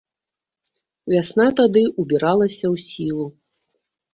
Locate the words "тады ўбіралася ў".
1.61-2.87